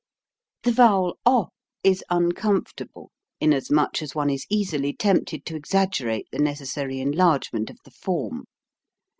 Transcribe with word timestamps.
The 0.63 0.71
vowel 0.71 1.19
o 1.27 1.49
is 1.83 2.03
uncomfortable, 2.09 3.11
inasmuch 3.39 4.01
as 4.01 4.15
one 4.15 4.31
is 4.31 4.47
easily 4.49 4.93
tempted 4.93 5.45
to 5.45 5.55
exaggerate 5.55 6.25
the 6.31 6.39
neces 6.39 6.69
sary 6.69 6.99
enlargement 6.99 7.69
of 7.69 7.77
the 7.85 7.91
form. 7.91 8.45